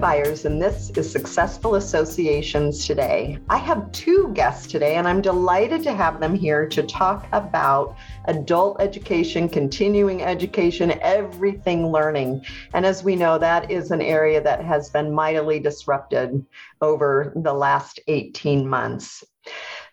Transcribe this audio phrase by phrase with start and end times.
[0.00, 3.38] Byers, and this is Successful Associations Today.
[3.50, 7.96] I have two guests today, and I'm delighted to have them here to talk about
[8.24, 12.46] adult education, continuing education, everything learning.
[12.72, 16.46] And as we know, that is an area that has been mightily disrupted
[16.80, 19.22] over the last 18 months.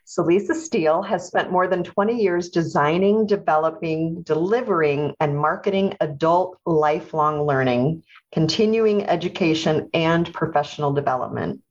[0.10, 6.58] So, Lisa Steele has spent more than 20 years designing, developing, delivering, and marketing adult
[6.66, 11.62] lifelong learning, continuing education, and professional development.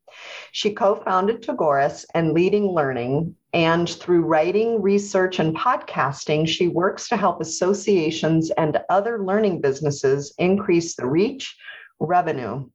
[0.52, 7.08] She co founded Tagoras and Leading Learning, and through writing, research, and podcasting, she works
[7.08, 11.56] to help associations and other learning businesses increase the reach,
[12.00, 12.68] revenue,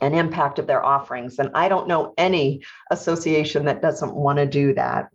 [0.00, 1.38] and impact of their offerings.
[1.38, 5.08] And I don't know any association that doesn't want to do that.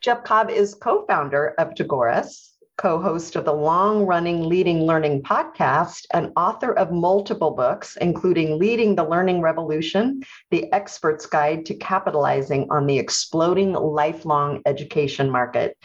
[0.00, 2.47] Jeff Cobb is co founder of Tagoras,
[2.78, 8.56] co host of the long running Leading Learning podcast, and author of multiple books, including
[8.56, 15.76] Leading the Learning Revolution, The Expert's Guide to Capitalizing on the Exploding Lifelong Education Market.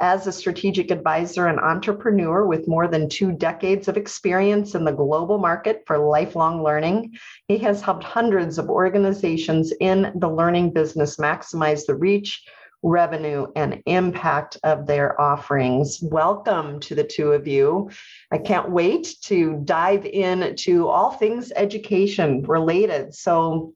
[0.00, 4.92] As a strategic advisor and entrepreneur with more than two decades of experience in the
[4.92, 7.16] global market for lifelong learning,
[7.48, 12.44] he has helped hundreds of organizations in the learning business maximize the reach,
[12.82, 15.98] revenue, and impact of their offerings.
[16.02, 17.90] Welcome to the two of you.
[18.30, 23.14] I can't wait to dive into all things education related.
[23.14, 23.74] So,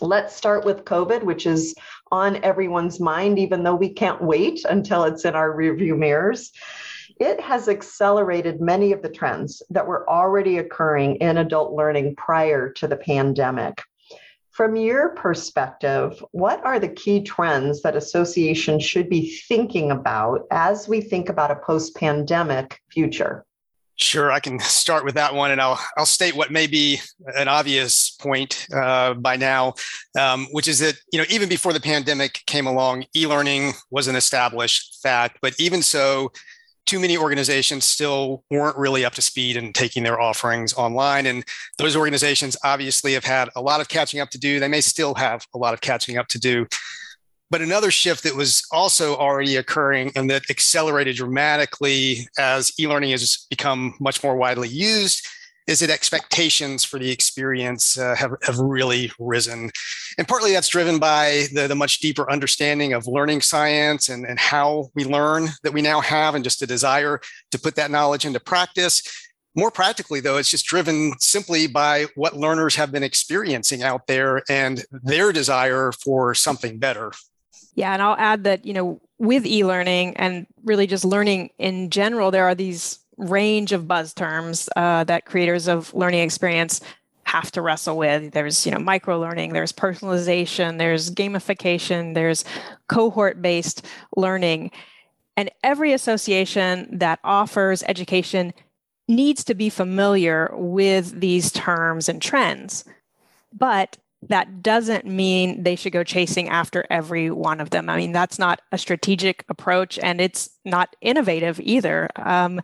[0.00, 1.74] let's start with COVID, which is
[2.12, 6.52] on everyone's mind, even though we can't wait until it's in our rearview mirrors.
[7.18, 12.70] It has accelerated many of the trends that were already occurring in adult learning prior
[12.74, 13.82] to the pandemic.
[14.56, 20.88] From your perspective, what are the key trends that associations should be thinking about as
[20.88, 23.44] we think about a post pandemic future?
[23.96, 26.98] Sure, I can start with that one, and I'll I'll state what may be
[27.36, 29.74] an obvious point uh, by now,
[30.18, 34.16] um, which is that you know even before the pandemic came along, e-learning was an
[34.16, 35.36] established fact.
[35.42, 36.32] But even so,
[36.86, 41.44] too many organizations still weren't really up to speed in taking their offerings online, and
[41.78, 44.60] those organizations obviously have had a lot of catching up to do.
[44.60, 46.66] They may still have a lot of catching up to do.
[47.50, 53.10] But another shift that was also already occurring and that accelerated dramatically as e learning
[53.10, 55.26] has become much more widely used
[55.66, 59.70] is that expectations for the experience uh, have, have really risen.
[60.16, 64.38] And partly that's driven by the, the much deeper understanding of learning science and, and
[64.38, 68.24] how we learn that we now have, and just a desire to put that knowledge
[68.24, 69.02] into practice.
[69.56, 74.42] More practically, though, it's just driven simply by what learners have been experiencing out there
[74.50, 77.12] and their desire for something better.
[77.74, 82.30] Yeah, and I'll add that, you know, with e-learning and really just learning in general,
[82.30, 86.80] there are these range of buzz terms uh, that creators of learning experience
[87.24, 88.32] have to wrestle with.
[88.32, 92.44] There's, you know, micro learning, there's personalization, there's gamification, there's
[92.88, 93.84] cohort-based
[94.16, 94.70] learning.
[95.36, 98.54] And every association that offers education
[99.08, 102.84] needs to be familiar with these terms and trends.
[103.52, 107.88] But that doesn't mean they should go chasing after every one of them.
[107.88, 112.08] I mean, that's not a strategic approach and it's not innovative either.
[112.16, 112.60] Um,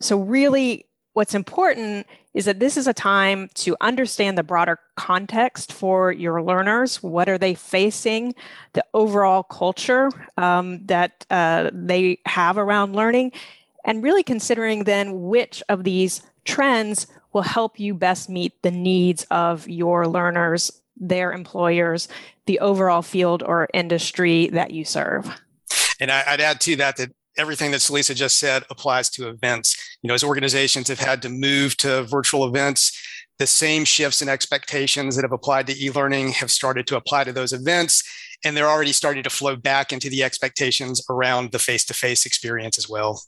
[0.00, 5.72] so, really, what's important is that this is a time to understand the broader context
[5.72, 7.02] for your learners.
[7.02, 8.34] What are they facing?
[8.72, 13.32] The overall culture um, that uh, they have around learning,
[13.84, 19.26] and really considering then which of these trends will help you best meet the needs
[19.30, 22.08] of your learners, their employers,
[22.46, 25.28] the overall field or industry that you serve.
[26.00, 29.76] And I'd add to that that everything that Celisa just said applies to events.
[30.02, 32.98] You know, as organizations have had to move to virtual events,
[33.38, 37.32] the same shifts and expectations that have applied to e-learning have started to apply to
[37.32, 38.02] those events
[38.44, 42.88] and they're already starting to flow back into the expectations around the face-to-face experience as
[42.88, 43.20] well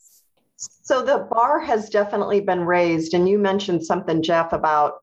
[0.56, 3.14] so the bar has definitely been raised.
[3.14, 5.02] And you mentioned something, Jeff, about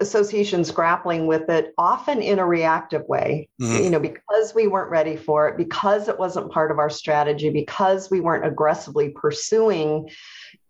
[0.00, 3.84] associations grappling with it often in a reactive way mm-hmm.
[3.84, 7.48] you know because we weren't ready for it because it wasn't part of our strategy
[7.48, 10.10] because we weren't aggressively pursuing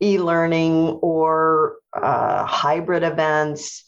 [0.01, 3.85] e-learning or uh, hybrid events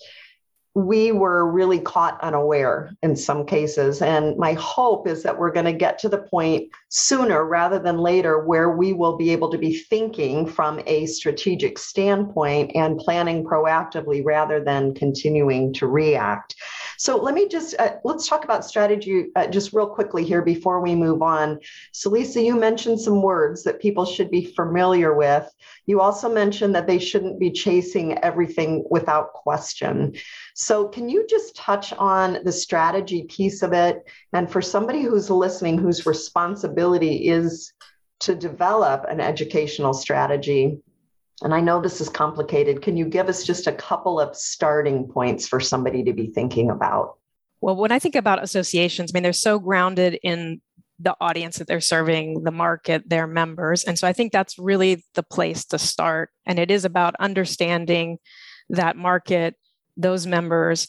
[0.79, 4.01] we were really caught unaware in some cases.
[4.01, 7.99] And my hope is that we're going to get to the point sooner rather than
[7.99, 13.45] later where we will be able to be thinking from a strategic standpoint and planning
[13.45, 16.55] proactively rather than continuing to react.
[16.99, 20.81] So let me just uh, let's talk about strategy uh, just real quickly here before
[20.81, 21.61] we move on.
[21.93, 25.49] So Lisa, you mentioned some words that people should be familiar with.
[25.87, 30.15] You also mentioned that they shouldn't be chasing everything without question.
[30.55, 34.03] So can you just touch on the strategy piece of it?
[34.33, 37.73] And for somebody who's listening, whose responsibility is
[38.21, 40.81] to develop an educational strategy,
[41.43, 42.83] and I know this is complicated.
[42.83, 46.71] Can you give us just a couple of starting points for somebody to be thinking
[46.71, 47.17] about?
[47.61, 50.61] Well, when I think about associations, I mean, they're so grounded in
[51.01, 53.85] the audience that they're serving, the market, their members.
[53.85, 56.31] And so I think that's really the place to start.
[56.45, 58.19] And it is about understanding
[58.71, 59.55] that market,
[59.97, 60.89] those members,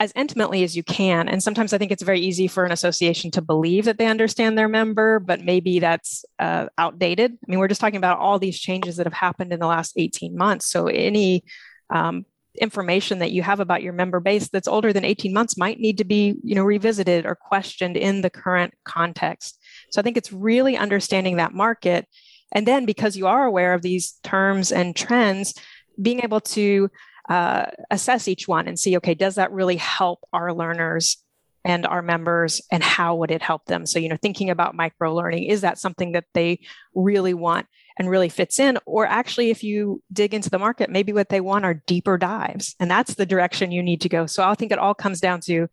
[0.00, 1.28] as intimately as you can.
[1.28, 4.56] And sometimes I think it's very easy for an association to believe that they understand
[4.56, 7.32] their member, but maybe that's uh, outdated.
[7.32, 9.94] I mean, we're just talking about all these changes that have happened in the last
[9.96, 10.70] 18 months.
[10.70, 11.42] So any
[11.90, 12.26] um,
[12.60, 15.98] information that you have about your member base that's older than 18 months might need
[15.98, 19.60] to be you know revisited or questioned in the current context
[19.90, 22.06] so i think it's really understanding that market
[22.52, 25.54] and then because you are aware of these terms and trends
[26.00, 26.90] being able to
[27.28, 31.18] uh, assess each one and see okay does that really help our learners
[31.64, 33.84] and our members and how would it help them?
[33.86, 36.60] So you know thinking about micro learning is that something that they
[36.94, 37.66] really want
[37.98, 38.78] and really fits in?
[38.86, 42.74] Or actually if you dig into the market maybe what they want are deeper dives
[42.80, 44.26] and that's the direction you need to go.
[44.26, 45.68] So i think it all comes down to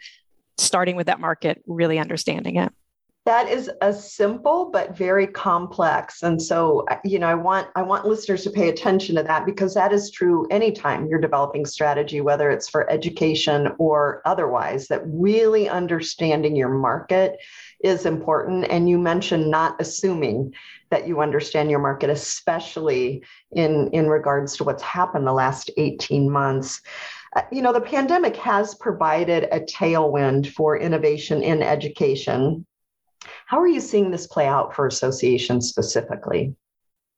[0.58, 2.72] starting with that market really understanding it
[3.26, 8.06] that is a simple but very complex and so you know i want i want
[8.06, 12.50] listeners to pay attention to that because that is true anytime you're developing strategy whether
[12.52, 17.38] it's for education or otherwise that really understanding your market
[17.86, 18.66] is important.
[18.70, 20.54] And you mentioned not assuming
[20.90, 26.30] that you understand your market especially in in regards to what's happened the last 18
[26.30, 26.82] months.
[27.36, 32.66] Uh, you know the pandemic has provided a tailwind for innovation in education
[33.46, 36.56] how are you seeing this play out for associations specifically?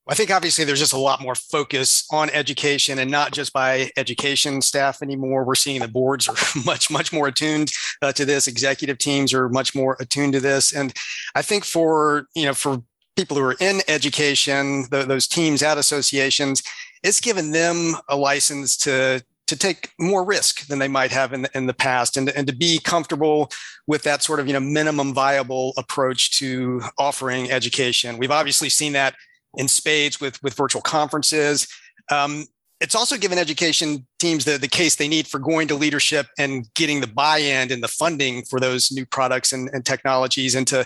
[0.09, 3.91] I think obviously there's just a lot more focus on education and not just by
[3.97, 5.43] education staff anymore.
[5.43, 7.71] We're seeing the boards are much, much more attuned
[8.01, 8.47] uh, to this.
[8.47, 10.73] Executive teams are much more attuned to this.
[10.73, 10.93] And
[11.35, 12.81] I think for, you know, for
[13.17, 16.63] people who are in education, the, those teams at associations,
[17.03, 21.43] it's given them a license to to take more risk than they might have in
[21.43, 23.49] the, in the past and, and to be comfortable
[23.87, 28.17] with that sort of you know minimum viable approach to offering education.
[28.17, 29.15] We've obviously seen that
[29.55, 31.67] in spades with with virtual conferences.
[32.11, 32.45] Um,
[32.79, 36.67] it's also given education teams the, the case they need for going to leadership and
[36.75, 40.85] getting the buy-in and the funding for those new products and, and technologies and to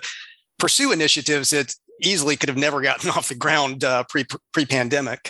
[0.58, 5.30] pursue initiatives that easily could have never gotten off the ground uh, pre pre-pandemic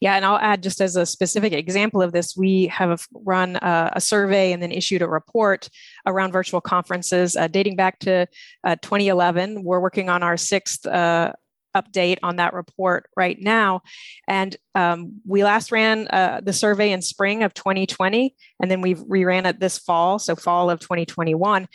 [0.00, 3.92] yeah, and I'll add just as a specific example of this, we have run a,
[3.94, 5.68] a survey and then issued a report
[6.06, 8.26] around virtual conferences uh, dating back to
[8.64, 9.62] uh, 2011.
[9.62, 11.32] We're working on our sixth uh,
[11.74, 13.82] update on that report right now.
[14.28, 18.94] And um, we last ran uh, the survey in spring of 2020, and then we
[18.94, 21.68] reran it this fall, so fall of 2021.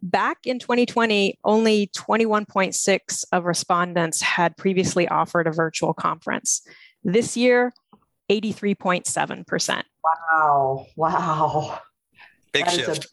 [0.00, 6.62] Back in 2020, only 21.6 of respondents had previously offered a virtual conference.
[7.08, 7.72] This year,
[8.30, 9.82] 83.7%.
[10.04, 10.86] Wow.
[10.94, 11.80] Wow.
[12.52, 13.06] Big that shift.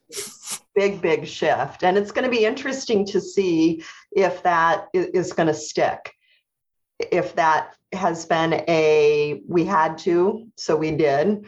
[0.75, 1.81] big, big shift.
[1.81, 6.12] And it's going to be interesting to see if that is going to stick.
[7.00, 11.46] If that has been a, we had to, so we did,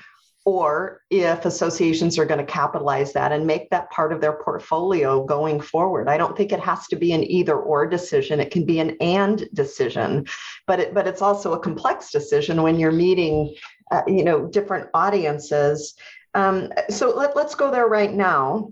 [0.47, 5.21] or if associations are going to capitalize that and make that part of their portfolio
[5.25, 6.07] going forward.
[6.07, 8.39] I don't think it has to be an either or decision.
[8.39, 10.25] It can be an and decision,
[10.65, 13.53] but it, but it's also a complex decision when you're meeting,
[13.91, 15.95] uh, you know, different audiences.
[16.33, 18.69] Um, so let, let's go there right now.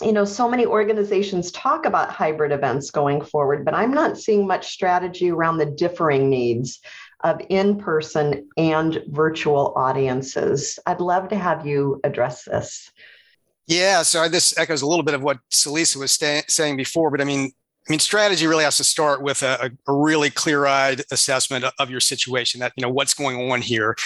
[0.00, 4.46] You know, so many organizations talk about hybrid events going forward, but I'm not seeing
[4.46, 6.80] much strategy around the differing needs
[7.24, 10.78] of in person and virtual audiences.
[10.86, 12.90] I'd love to have you address this.
[13.66, 17.24] Yeah, so this echoes a little bit of what Celisa was saying before, but I
[17.24, 17.52] mean,
[17.88, 22.00] I mean, strategy really has to start with a, a really clear-eyed assessment of your
[22.00, 22.60] situation.
[22.60, 23.96] That you know what's going on here,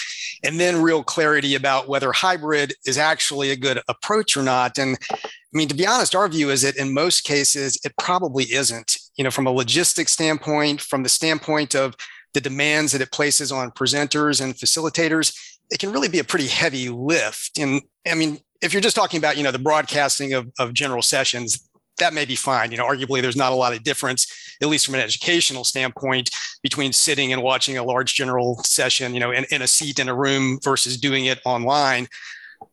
[0.43, 4.77] and then real clarity about whether hybrid is actually a good approach or not.
[4.77, 5.17] And I
[5.51, 8.97] mean, to be honest, our view is that in most cases it probably isn't.
[9.17, 11.95] You know, from a logistics standpoint, from the standpoint of
[12.35, 15.35] the demands that it places on presenters and facilitators,
[15.71, 17.57] it can really be a pretty heavy lift.
[17.57, 21.01] And I mean, if you're just talking about, you know, the broadcasting of, of general
[21.01, 22.71] sessions, that may be fine.
[22.71, 24.27] You know, arguably there's not a lot of difference,
[24.61, 26.29] at least from an educational standpoint,
[26.61, 30.09] between sitting and watching a large general session, you know, in, in a seat in
[30.09, 32.07] a room versus doing it online.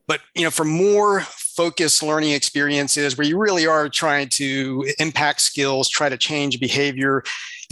[0.06, 5.40] but you know, for more focused learning experiences where you really are trying to impact
[5.40, 7.22] skills, try to change behavior,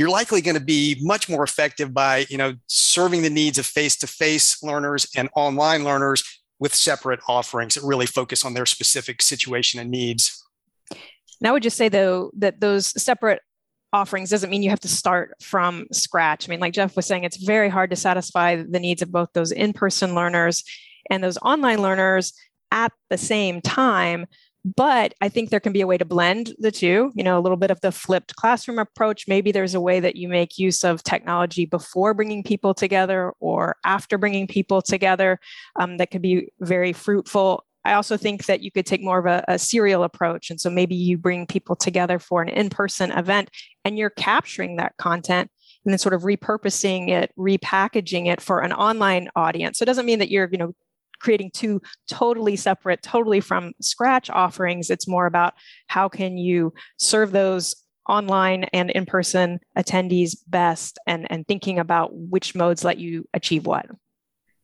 [0.00, 3.66] you're likely going to be much more effective by you know serving the needs of
[3.66, 6.24] face-to-face learners and online learners
[6.58, 10.42] with separate offerings that really focus on their specific situation and needs.
[10.90, 13.42] And I would just say though that those separate
[13.92, 16.48] offerings doesn't mean you have to start from scratch.
[16.48, 19.28] I mean, like Jeff was saying, it's very hard to satisfy the needs of both
[19.34, 20.64] those in person learners
[21.10, 22.32] and those online learners
[22.70, 24.26] at the same time.
[24.64, 27.40] But I think there can be a way to blend the two, you know, a
[27.40, 29.26] little bit of the flipped classroom approach.
[29.26, 33.76] Maybe there's a way that you make use of technology before bringing people together or
[33.86, 35.38] after bringing people together
[35.78, 37.64] um, that could be very fruitful.
[37.86, 40.50] I also think that you could take more of a, a serial approach.
[40.50, 43.48] And so maybe you bring people together for an in person event
[43.86, 45.50] and you're capturing that content
[45.84, 49.78] and then sort of repurposing it, repackaging it for an online audience.
[49.78, 50.74] So it doesn't mean that you're, you know,
[51.20, 54.90] creating two totally separate, totally from scratch offerings.
[54.90, 55.54] It's more about
[55.86, 57.74] how can you serve those
[58.08, 63.86] online and in-person attendees best and, and thinking about which modes let you achieve what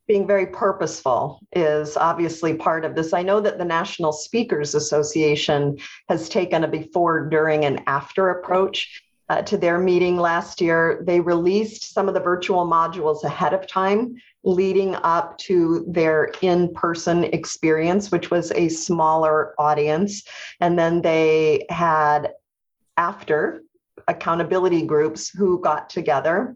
[0.06, 3.12] being very purposeful is obviously part of this.
[3.12, 9.02] I know that the National Speakers Association has taken a before, during, and after approach
[9.28, 11.02] uh, to their meeting last year.
[11.04, 14.14] They released some of the virtual modules ahead of time,
[14.46, 20.22] leading up to their in person experience, which was a smaller audience.
[20.60, 22.32] And then they had
[22.96, 23.62] after
[24.08, 26.54] accountability groups who got together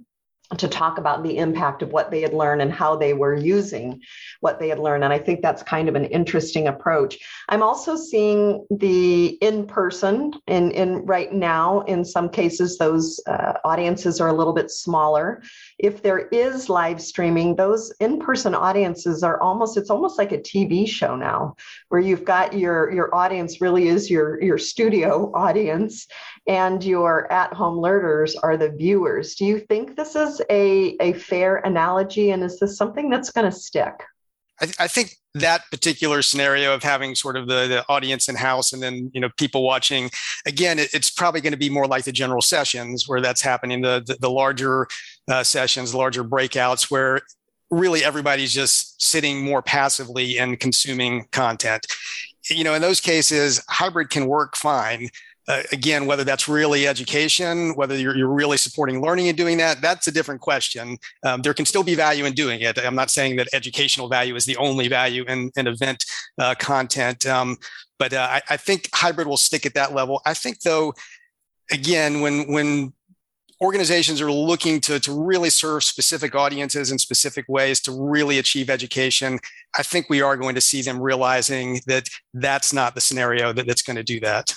[0.59, 4.01] to talk about the impact of what they had learned and how they were using
[4.41, 5.05] what they had learned.
[5.05, 7.19] And I think that's kind of an interesting approach.
[7.49, 13.55] I'm also seeing the in person, in, in right now, in some cases, those uh,
[13.65, 15.41] audiences are a little bit smaller.
[15.83, 20.39] If there is live streaming, those in person audiences are almost, it's almost like a
[20.39, 21.57] TV show now,
[21.89, 26.07] where you've got your, your audience really is your, your studio audience
[26.47, 29.35] and your at home learners are the viewers.
[29.35, 32.31] Do you think this is a, a fair analogy?
[32.31, 33.95] And is this something that's going to stick?
[34.61, 38.73] I, I, think that particular scenario of having sort of the, the audience in house
[38.73, 40.11] and then you know people watching
[40.47, 43.81] again it, it's probably going to be more like the general sessions where that's happening
[43.81, 44.87] the the, the larger
[45.29, 47.21] uh, sessions larger breakouts where
[47.71, 51.87] really everybody's just sitting more passively and consuming content
[52.49, 55.09] you know in those cases hybrid can work fine
[55.51, 59.81] uh, again, whether that's really education, whether you're, you're, really supporting learning and doing that,
[59.81, 60.97] that's a different question.
[61.25, 62.79] Um, there can still be value in doing it.
[62.79, 66.05] I'm not saying that educational value is the only value in, in event
[66.39, 67.57] uh, content, um,
[67.99, 70.23] but uh, I, I, think hybrid will stick at that level.
[70.25, 70.95] I think, though,
[71.73, 72.93] again, when when
[73.63, 78.71] organizations are looking to, to really serve specific audiences in specific ways to really achieve
[78.71, 79.39] education,
[79.79, 83.67] I think we are going to see them realizing that that's not the scenario that,
[83.67, 84.55] that's going to do that.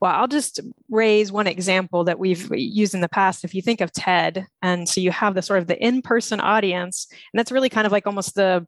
[0.00, 3.44] Well, I'll just raise one example that we've used in the past.
[3.44, 7.06] If you think of TED, and so you have the sort of the in-person audience,
[7.10, 8.66] and that's really kind of like almost the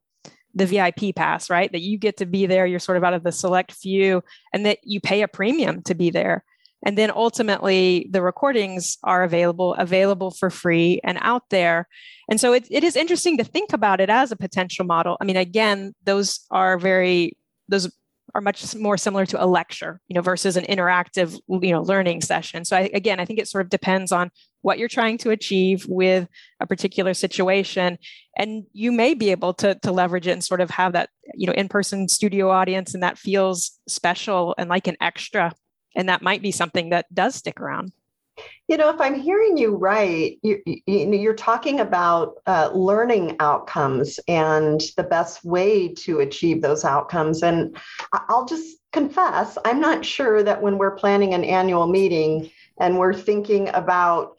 [0.55, 1.71] the VIP pass, right?
[1.71, 4.23] That you get to be there, you're sort of out of the select few,
[4.55, 6.45] and that you pay a premium to be there.
[6.85, 11.89] And then ultimately, the recordings are available, available for free and out there.
[12.31, 15.17] And so it, it is interesting to think about it as a potential model.
[15.21, 17.37] I mean, again, those are very,
[17.69, 17.91] those
[18.35, 22.21] are much more similar to a lecture, you know, versus an interactive, you know, learning
[22.21, 22.65] session.
[22.65, 24.31] So I, again, I think it sort of depends on
[24.61, 26.29] what you're trying to achieve with
[26.61, 27.97] a particular situation,
[28.37, 31.47] and you may be able to to leverage it and sort of have that, you
[31.47, 35.53] know, in-person studio audience, and that feels special and like an extra,
[35.97, 37.93] and that might be something that does stick around.
[38.69, 44.21] You know, if I'm hearing you right, you, you, are talking about uh, learning outcomes
[44.29, 47.43] and the best way to achieve those outcomes.
[47.43, 47.77] And
[48.29, 53.15] I'll just confess, I'm not sure that when we're planning an annual meeting and we're
[53.15, 54.37] thinking about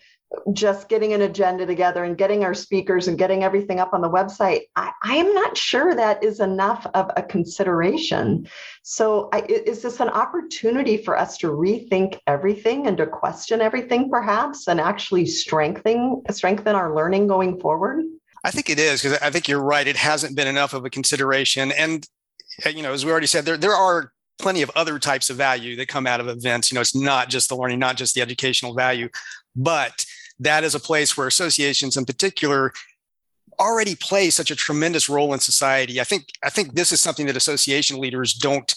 [0.54, 4.10] just getting an agenda together and getting our speakers and getting everything up on the
[4.10, 8.48] website, I, am not sure that is enough of a consideration.
[8.84, 14.10] So, I, is this an opportunity for us to rethink everything and to question everything,
[14.10, 18.06] perhaps, and actually strengthen strengthen our learning going forward?
[18.44, 19.88] I think it is because I think you're right.
[19.88, 22.08] It hasn't been enough of a consideration, and
[22.66, 25.38] uh, you know, as we already said, there there are plenty of other types of
[25.38, 26.72] value that come out of events.
[26.72, 29.10] You know, it's not just the learning, not just the educational value,
[29.56, 30.06] but
[30.40, 32.74] that is a place where associations in particular
[33.60, 36.00] already play such a tremendous role in society.
[36.00, 38.74] I think I think this is something that association leaders don't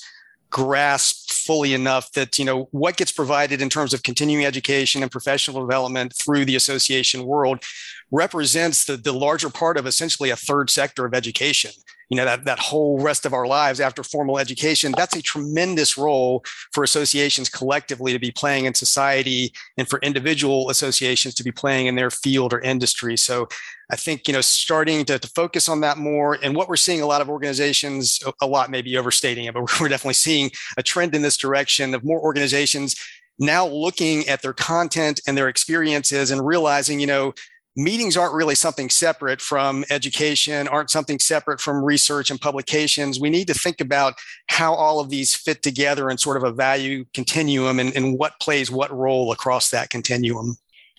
[0.50, 5.10] grasp fully enough that you know what gets provided in terms of continuing education and
[5.10, 7.62] professional development through the association world
[8.10, 11.70] represents the, the larger part of essentially a third sector of education
[12.12, 15.96] you know that that whole rest of our lives after formal education that's a tremendous
[15.96, 21.50] role for associations collectively to be playing in society and for individual associations to be
[21.50, 23.16] playing in their field or industry.
[23.16, 23.48] So
[23.90, 27.00] i think you know starting to, to focus on that more and what we're seeing
[27.00, 31.14] a lot of organizations a lot maybe overstating it but we're definitely seeing a trend
[31.14, 32.94] in this direction of more organizations
[33.38, 37.32] now looking at their content and their experiences and realizing you know
[37.76, 43.18] meetings aren't really something separate from education, aren't something separate from research and publications.
[43.18, 44.14] We need to think about
[44.48, 48.38] how all of these fit together in sort of a value continuum and, and what
[48.40, 50.56] plays what role across that continuum.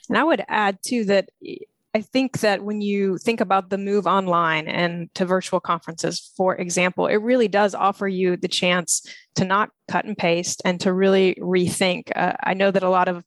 [0.10, 1.30] And I would add too that
[1.96, 6.56] I think that when you think about the move online and to virtual conferences, for
[6.56, 10.92] example, it really does offer you the chance to not cut and paste and to
[10.92, 12.12] really rethink.
[12.16, 13.24] Uh, I know that a lot of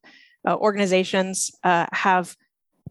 [0.46, 2.36] uh, organizations uh, have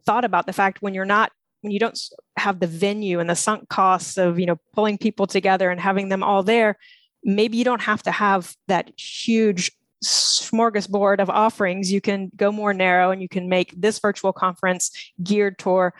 [0.05, 1.31] thought about the fact when you're not
[1.61, 1.99] when you don't
[2.37, 6.09] have the venue and the sunk costs of you know pulling people together and having
[6.09, 6.77] them all there
[7.23, 9.71] maybe you don't have to have that huge
[10.03, 11.91] smorgasbord of offerings.
[11.91, 15.93] You can go more narrow and you can make this virtual conference geared toward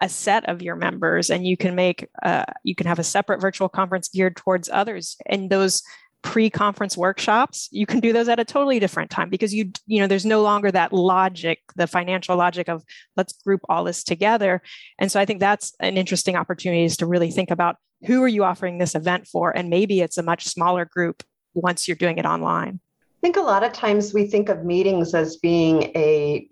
[0.00, 3.40] a set of your members and you can make uh, you can have a separate
[3.40, 5.16] virtual conference geared towards others.
[5.26, 5.82] And those
[6.22, 10.06] pre-conference workshops you can do those at a totally different time because you you know
[10.08, 12.82] there's no longer that logic the financial logic of
[13.16, 14.60] let's group all this together.
[14.98, 18.28] And so i think that's an interesting opportunity is to really think about who are
[18.28, 19.56] you offering this event for?
[19.56, 21.22] And maybe it's a much smaller group
[21.54, 22.80] once you're doing it online.
[23.02, 26.48] I think a lot of times we think of meetings as being a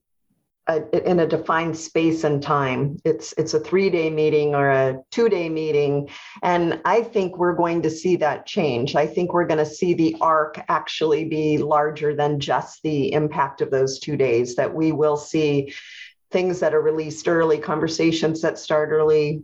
[0.69, 2.99] a, in a defined space and time.
[3.05, 6.09] It's it's a three day meeting or a two day meeting,
[6.43, 8.97] and I think we're going to see that change.
[8.97, 13.61] I think we're going to see the arc actually be larger than just the impact
[13.61, 14.57] of those two days.
[14.57, 15.73] That we will see
[16.33, 19.43] things that are released early, conversations that start early,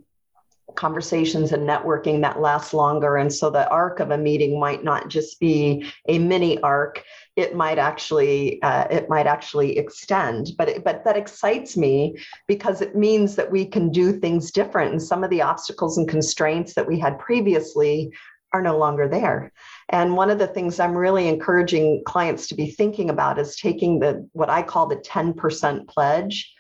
[0.75, 3.17] conversations and networking that last longer.
[3.17, 7.05] And so the arc of a meeting might not just be a mini arc.
[7.37, 12.83] It might actually uh, it might actually extend, but it, but that excites me because
[12.83, 16.75] it means that we can do things different, and some of the obstacles and constraints
[16.75, 18.13] that we had previously
[18.53, 19.51] are no longer there.
[19.89, 24.01] And one of the things I'm really encouraging clients to be thinking about is taking
[24.01, 26.53] the what I call the 10% pledge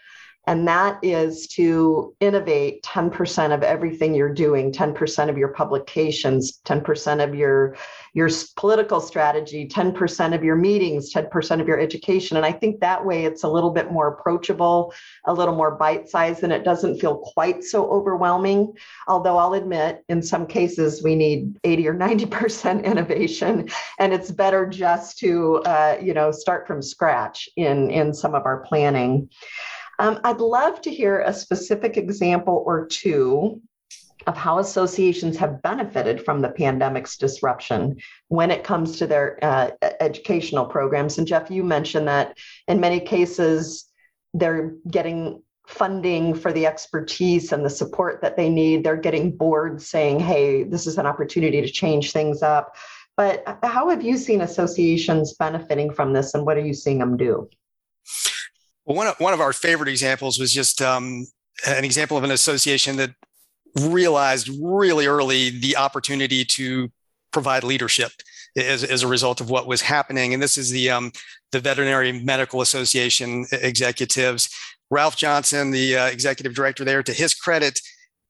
[0.46, 7.22] and that is to innovate 10% of everything you're doing, 10% of your publications, 10%
[7.22, 7.76] of your,
[8.12, 12.36] your political strategy, 10% of your meetings, 10% of your education.
[12.36, 14.92] And I think that way it's a little bit more approachable,
[15.26, 18.72] a little more bite sized, and it doesn't feel quite so overwhelming.
[19.06, 23.68] Although I'll admit, in some cases, we need 80 or 90% innovation,
[24.00, 28.44] and it's better just to, uh, you know, start from scratch in, in some of
[28.44, 29.30] our planning.
[29.98, 33.60] Um, I'd love to hear a specific example or two
[34.26, 37.96] of how associations have benefited from the pandemic's disruption
[38.28, 41.18] when it comes to their uh, educational programs.
[41.18, 43.88] And Jeff, you mentioned that in many cases,
[44.34, 48.84] they're getting funding for the expertise and the support that they need.
[48.84, 52.76] They're getting boards saying, hey, this is an opportunity to change things up.
[53.16, 57.16] But how have you seen associations benefiting from this and what are you seeing them
[57.16, 57.48] do?
[58.84, 61.26] Well, one of, one of our favorite examples was just um,
[61.66, 63.10] an example of an association that
[63.80, 66.90] realized really early the opportunity to
[67.32, 68.12] provide leadership
[68.56, 70.34] as, as a result of what was happening.
[70.34, 71.12] And this is the um,
[71.52, 74.48] the Veterinary Medical Association executives.
[74.90, 77.80] Ralph Johnson, the uh, executive director there, to his credit,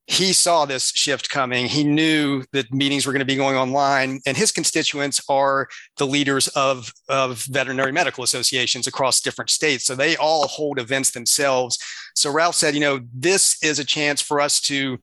[0.07, 1.67] he saw this shift coming.
[1.67, 6.07] He knew that meetings were going to be going online, and his constituents are the
[6.07, 9.85] leaders of, of veterinary medical associations across different states.
[9.85, 11.79] So they all hold events themselves.
[12.15, 14.99] So Ralph said, you know, this is a chance for us to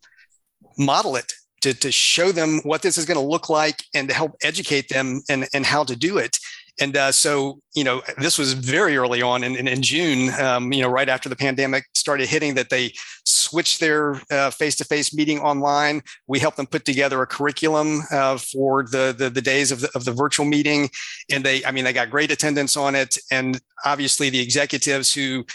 [0.78, 1.32] model it,
[1.62, 4.90] to, to show them what this is going to look like, and to help educate
[4.90, 6.38] them and, and how to do it.
[6.80, 10.72] And uh, so, you know, this was very early on in, in, in June, um,
[10.72, 12.94] you know, right after the pandemic started hitting, that they
[13.26, 14.15] switched their
[14.52, 16.02] face to face meeting online.
[16.28, 19.89] We helped them put together a curriculum uh, for the, the, the days of the,
[19.94, 20.89] of the virtual meeting.
[21.30, 23.18] And they, I mean, they got great attendance on it.
[23.32, 25.46] And obviously, the executives who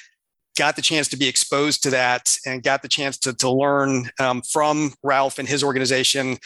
[0.56, 4.10] got the chance to be exposed to that and got the chance to, to learn
[4.20, 6.38] um, from Ralph and his organization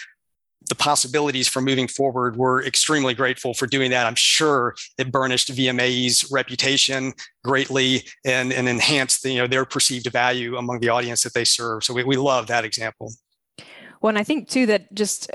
[0.69, 2.37] the possibilities for moving forward.
[2.37, 4.07] We're extremely grateful for doing that.
[4.07, 7.13] I'm sure it burnished VMAE's reputation
[7.45, 11.45] greatly and, and enhanced the, you know, their perceived value among the audience that they
[11.45, 11.85] serve.
[11.85, 13.13] So we, we love that example.
[14.01, 15.31] Well, and I think too that just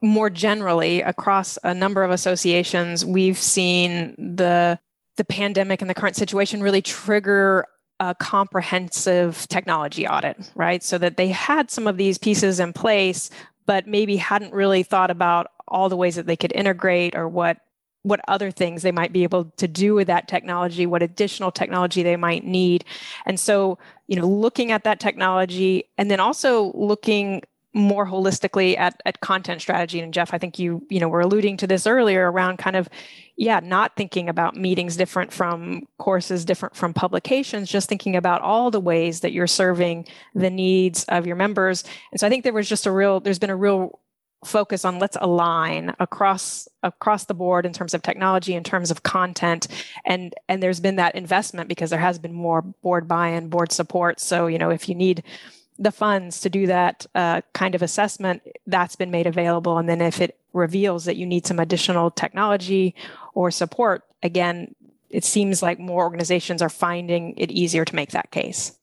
[0.00, 4.78] more generally across a number of associations, we've seen the
[5.16, 7.64] the pandemic and the current situation really trigger
[8.00, 10.82] a comprehensive technology audit, right?
[10.82, 13.30] So that they had some of these pieces in place,
[13.66, 17.58] but maybe hadn't really thought about all the ways that they could integrate or what
[18.02, 22.02] what other things they might be able to do with that technology, what additional technology
[22.02, 22.84] they might need.
[23.24, 27.42] And so, you know, looking at that technology and then also looking
[27.74, 30.00] more holistically at, at content strategy.
[30.00, 32.88] And Jeff, I think you, you know, were alluding to this earlier around kind of,
[33.36, 38.70] yeah, not thinking about meetings different from courses, different from publications, just thinking about all
[38.70, 41.82] the ways that you're serving the needs of your members.
[42.12, 43.98] And so I think there was just a real, there's been a real
[44.44, 49.02] focus on let's align across across the board in terms of technology in terms of
[49.02, 49.66] content
[50.04, 54.20] and and there's been that investment because there has been more board buy-in board support
[54.20, 55.22] so you know if you need
[55.78, 60.00] the funds to do that uh, kind of assessment that's been made available and then
[60.00, 62.94] if it reveals that you need some additional technology
[63.34, 64.74] or support again
[65.10, 68.78] it seems like more organizations are finding it easier to make that case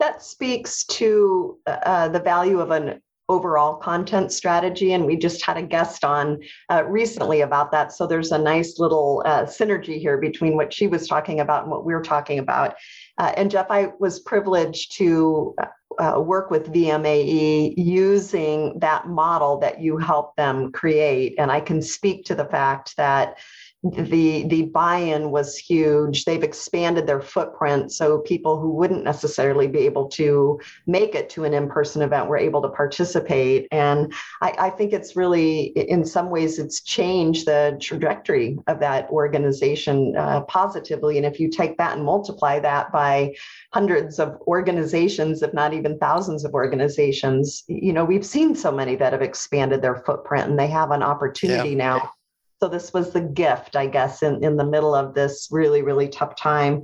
[0.00, 4.92] that speaks to uh, the value of an overall content strategy.
[4.92, 6.40] And we just had a guest on
[6.70, 7.92] uh, recently about that.
[7.92, 11.70] So there's a nice little uh, synergy here between what she was talking about and
[11.70, 12.74] what we're talking about.
[13.16, 15.54] Uh, and Jeff, I was privileged to
[15.98, 21.34] uh, work with VMAE using that model that you helped them create.
[21.38, 23.38] And I can speak to the fact that
[23.84, 26.24] the the buy-in was huge.
[26.24, 31.44] They've expanded their footprint so people who wouldn't necessarily be able to make it to
[31.44, 33.68] an in-person event were able to participate.
[33.70, 39.10] And i, I think it's really in some ways it's changed the trajectory of that
[39.10, 41.18] organization uh, positively.
[41.18, 43.34] And if you take that and multiply that by
[43.72, 48.96] hundreds of organizations if not even thousands of organizations you know we've seen so many
[48.96, 51.76] that have expanded their footprint and they have an opportunity yeah.
[51.76, 52.13] now
[52.60, 56.08] so this was the gift, I guess, in, in the middle of this really, really
[56.08, 56.82] tough time.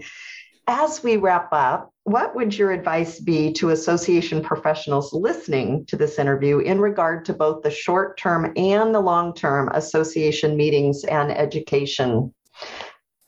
[0.66, 6.18] As we wrap up, what would your advice be to association professionals listening to this
[6.18, 11.30] interview in regard to both the short term and the long term association meetings and
[11.30, 12.35] education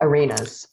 [0.00, 0.68] arenas?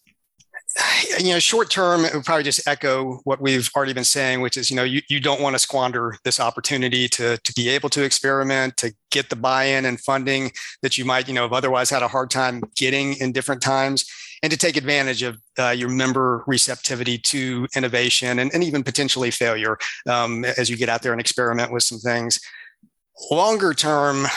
[1.20, 4.58] you know, short term, it would probably just echo what we've already been saying, which
[4.58, 7.90] is, you know, you, you don't want to squander this opportunity to, to be able
[7.90, 10.52] to experiment, to get the buy-in and funding
[10.82, 14.06] that you might, you know, have otherwise had a hard time getting in different times,
[14.42, 19.32] and to take advantage of uh, your member receptivity to innovation and, and even potentially
[19.32, 19.78] failure
[20.08, 22.40] um, as you get out there and experiment with some things.
[23.32, 24.28] Longer term,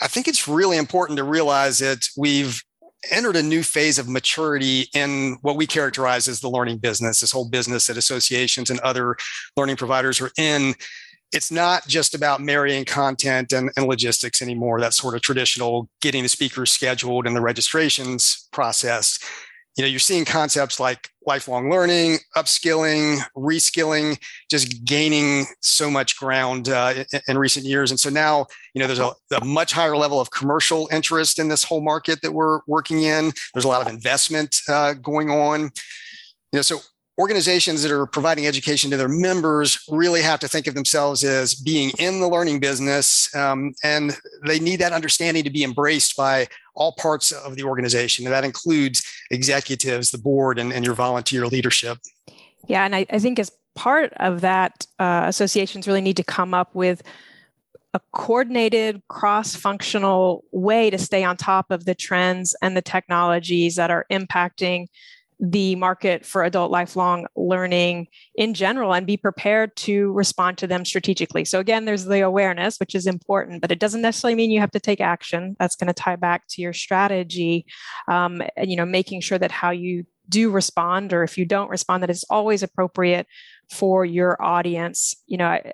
[0.00, 2.62] I think it's really important to realize that we've
[3.10, 7.32] entered a new phase of maturity in what we characterize as the learning business, this
[7.32, 9.16] whole business that associations and other
[9.56, 10.74] learning providers are in.
[11.32, 16.24] It's not just about marrying content and, and logistics anymore, that sort of traditional getting
[16.24, 19.18] the speakers scheduled and the registrations process
[19.80, 24.18] you know you're seeing concepts like lifelong learning upskilling reskilling
[24.50, 27.90] just gaining so much ground uh, in, in, recent years.
[27.90, 31.48] And so now you know there's a, a, much higher level of commercial interest in
[31.48, 33.32] this whole market that we're working in.
[33.54, 35.62] There's a lot of investment uh, going on.
[36.52, 36.80] You know so
[37.20, 41.54] organizations that are providing education to their members really have to think of themselves as
[41.54, 46.48] being in the learning business um, and they need that understanding to be embraced by
[46.74, 48.24] all parts of the organization.
[48.24, 51.98] And that includes executives the board and, and your volunteer leadership.
[52.66, 56.54] Yeah and i, I think as part of that uh, associations really need to come
[56.54, 57.02] up with
[57.92, 63.90] a coordinated cross-functional way to stay on top of the trends and the technologies that
[63.90, 64.86] are impacting
[65.40, 70.84] the market for adult lifelong learning in general and be prepared to respond to them
[70.84, 71.44] strategically.
[71.44, 74.70] So again, there's the awareness, which is important, but it doesn't necessarily mean you have
[74.72, 75.56] to take action.
[75.58, 77.64] That's going to tie back to your strategy,
[78.06, 81.70] um, and you know, making sure that how you do respond, or if you don't
[81.70, 83.26] respond, that is always appropriate
[83.70, 85.14] for your audience.
[85.26, 85.72] You know, I,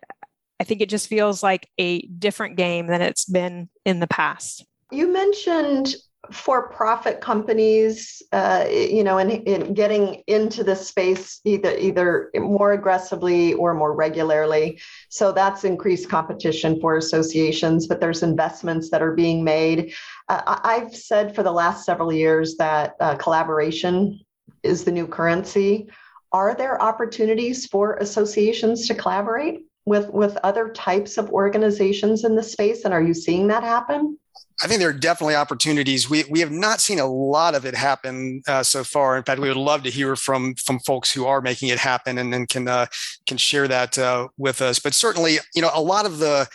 [0.60, 4.64] I think it just feels like a different game than it's been in the past.
[4.90, 5.96] You mentioned
[6.30, 13.54] for-profit companies, uh, you know, and, and, getting into this space either either more aggressively
[13.54, 14.80] or more regularly.
[15.08, 19.92] So that's increased competition for associations, but there's investments that are being made.
[20.28, 24.20] Uh, I've said for the last several years that uh, collaboration
[24.62, 25.88] is the new currency.
[26.32, 32.42] Are there opportunities for associations to collaborate with with other types of organizations in the
[32.42, 34.18] space, and are you seeing that happen?
[34.62, 36.08] I think there are definitely opportunities.
[36.08, 39.16] We we have not seen a lot of it happen uh, so far.
[39.16, 42.16] In fact, we would love to hear from from folks who are making it happen
[42.16, 42.86] and then can uh,
[43.26, 44.78] can share that uh, with us.
[44.78, 46.48] But certainly, you know, a lot of the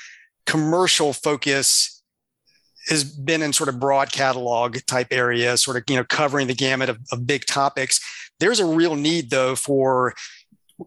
[0.48, 2.02] commercial focus
[2.88, 6.56] has been in sort of broad catalog type areas, sort of you know covering the
[6.56, 8.00] gamut of, of big topics.
[8.40, 10.16] There's a real need though for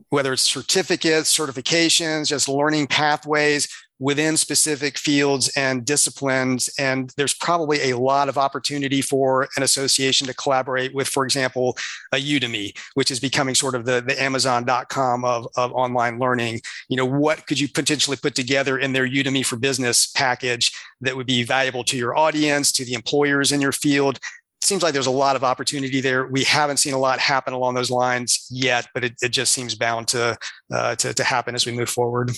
[0.08, 6.68] whether it's certificates, certifications, just learning pathways within specific fields and disciplines.
[6.78, 11.76] And there's probably a lot of opportunity for an association to collaborate with, for example,
[12.12, 16.60] a Udemy, which is becoming sort of the, the Amazon.com of, of online learning.
[16.88, 21.16] You know, what could you potentially put together in their Udemy for Business package that
[21.16, 24.18] would be valuable to your audience, to the employers in your field?
[24.62, 26.26] seems like there's a lot of opportunity there.
[26.26, 29.74] We haven't seen a lot happen along those lines yet, but it, it just seems
[29.74, 30.38] bound to,
[30.72, 32.30] uh, to, to happen as we move forward.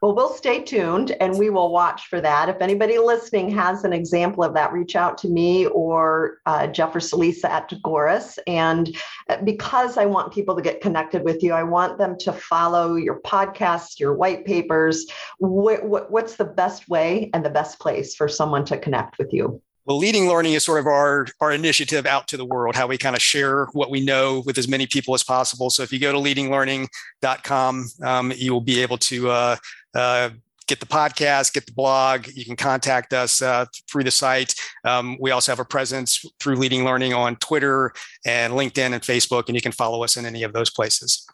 [0.00, 2.48] Well, we'll stay tuned and we will watch for that.
[2.48, 6.94] If anybody listening has an example of that, reach out to me or uh, Jeff
[6.94, 8.38] or Celisa at Tagoras.
[8.46, 8.96] And
[9.28, 12.94] uh, because I want people to get connected with you, I want them to follow
[12.94, 15.06] your podcasts, your white papers.
[15.40, 19.32] Wh- wh- what's the best way and the best place for someone to connect with
[19.32, 19.60] you?
[19.88, 22.98] Well, leading learning is sort of our, our initiative out to the world, how we
[22.98, 25.70] kind of share what we know with as many people as possible.
[25.70, 29.56] So if you go to leadinglearning.com, um, you will be able to uh,
[29.94, 30.28] uh,
[30.66, 32.26] get the podcast, get the blog.
[32.34, 34.54] You can contact us uh, through the site.
[34.84, 37.94] Um, we also have a presence through Leading Learning on Twitter
[38.26, 41.26] and LinkedIn and Facebook, and you can follow us in any of those places.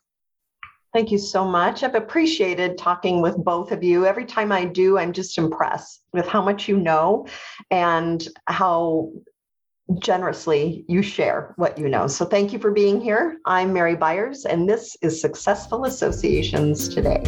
[0.95, 1.83] Thank you so much.
[1.83, 4.07] I've appreciated talking with both of you.
[4.07, 7.27] Every time I do, I'm just impressed with how much you know
[7.73, 9.11] and how
[9.99, 12.07] generously you share what you know.
[12.07, 13.39] So thank you for being here.
[13.45, 17.25] I'm Mary Byers, and this is Successful Associations Today.